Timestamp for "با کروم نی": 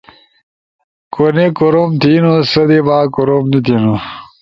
2.87-3.59